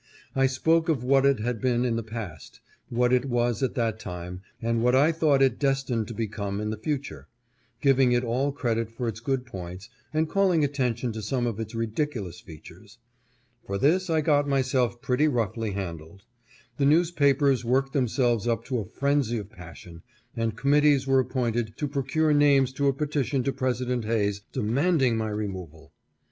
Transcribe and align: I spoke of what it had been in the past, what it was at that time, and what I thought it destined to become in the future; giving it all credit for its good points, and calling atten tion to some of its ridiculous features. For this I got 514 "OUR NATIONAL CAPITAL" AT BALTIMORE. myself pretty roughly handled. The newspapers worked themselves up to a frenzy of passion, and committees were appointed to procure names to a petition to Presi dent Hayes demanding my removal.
I 0.35 0.47
spoke 0.47 0.89
of 0.89 1.03
what 1.03 1.27
it 1.27 1.41
had 1.41 1.61
been 1.61 1.85
in 1.85 1.95
the 1.95 2.01
past, 2.01 2.59
what 2.89 3.13
it 3.13 3.25
was 3.25 3.61
at 3.61 3.75
that 3.75 3.99
time, 3.99 4.41
and 4.59 4.81
what 4.83 4.95
I 4.95 5.11
thought 5.11 5.43
it 5.43 5.59
destined 5.59 6.07
to 6.07 6.15
become 6.15 6.59
in 6.59 6.71
the 6.71 6.77
future; 6.79 7.27
giving 7.81 8.11
it 8.11 8.23
all 8.23 8.51
credit 8.51 8.89
for 8.89 9.07
its 9.07 9.19
good 9.19 9.45
points, 9.45 9.89
and 10.11 10.27
calling 10.27 10.63
atten 10.63 10.95
tion 10.95 11.11
to 11.11 11.21
some 11.21 11.45
of 11.45 11.59
its 11.59 11.75
ridiculous 11.75 12.39
features. 12.39 12.97
For 13.67 13.77
this 13.77 14.09
I 14.09 14.21
got 14.21 14.45
514 14.49 14.49
"OUR 14.49 15.17
NATIONAL 15.17 15.45
CAPITAL" 15.45 15.67
AT 15.69 15.75
BALTIMORE. 15.75 15.85
myself 15.85 15.87
pretty 16.01 16.01
roughly 16.01 16.03
handled. 16.09 16.23
The 16.77 16.97
newspapers 16.97 17.63
worked 17.63 17.93
themselves 17.93 18.47
up 18.47 18.65
to 18.65 18.79
a 18.79 18.85
frenzy 18.85 19.37
of 19.37 19.51
passion, 19.51 20.01
and 20.35 20.57
committees 20.57 21.05
were 21.05 21.19
appointed 21.19 21.77
to 21.77 21.87
procure 21.87 22.33
names 22.33 22.73
to 22.73 22.87
a 22.87 22.93
petition 22.93 23.43
to 23.43 23.53
Presi 23.53 23.87
dent 23.87 24.05
Hayes 24.05 24.41
demanding 24.51 25.15
my 25.15 25.29
removal. 25.29 25.91